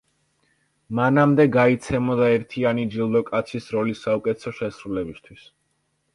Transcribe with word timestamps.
მანამდე 0.99 1.45
გაიცემოდა 1.55 2.31
ერთიანი 2.39 2.87
ჯილდო 2.95 3.23
კაცის 3.29 3.69
როლის 3.77 4.03
საუკეთესო 4.09 4.57
შესრულებისთვის. 4.63 5.47